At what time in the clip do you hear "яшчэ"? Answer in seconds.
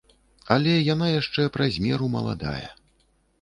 1.19-1.45